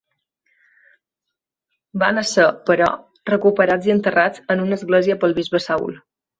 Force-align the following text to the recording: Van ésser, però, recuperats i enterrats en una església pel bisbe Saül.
Van 2.05 2.23
ésser, 2.23 2.47
però, 2.71 2.89
recuperats 3.33 3.93
i 3.93 3.97
enterrats 3.99 4.45
en 4.57 4.67
una 4.67 4.83
església 4.83 5.23
pel 5.25 5.41
bisbe 5.41 5.67
Saül. 5.71 6.05